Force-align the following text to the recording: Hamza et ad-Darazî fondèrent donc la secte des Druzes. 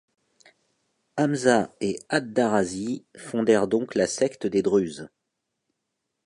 Hamza 1.15 1.75
et 1.79 1.99
ad-Darazî 2.09 3.05
fondèrent 3.23 3.67
donc 3.67 3.93
la 3.93 4.07
secte 4.07 4.47
des 4.47 4.63
Druzes. 4.63 5.07